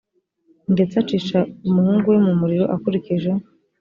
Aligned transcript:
ndetse 0.73 0.93
acisha 1.01 1.39
umuhungu 1.67 2.05
we 2.13 2.17
mu 2.25 2.33
muriro 2.39 2.65
akurikije 2.75 3.31